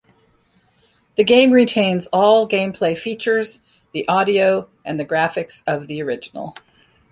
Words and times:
The 1.15 1.23
game 1.23 1.51
retains 1.51 2.07
all 2.07 2.49
gameplay 2.49 2.97
features, 2.97 3.61
the 3.93 4.07
audio 4.07 4.67
and 4.83 4.99
the 4.99 5.05
graphics 5.05 5.61
of 5.67 5.85
the 5.85 6.01
original. 6.01 6.57